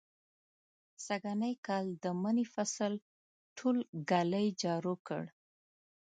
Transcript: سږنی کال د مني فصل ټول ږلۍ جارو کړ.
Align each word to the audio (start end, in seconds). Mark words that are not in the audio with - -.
سږنی 1.05 1.53
کال 1.65 1.85
د 2.03 2.05
مني 2.21 2.45
فصل 2.53 2.93
ټول 3.57 3.77
ږلۍ 4.09 4.47
جارو 4.61 4.95
کړ. 5.07 5.23